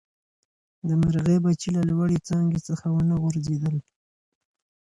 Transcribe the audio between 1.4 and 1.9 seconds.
بچي له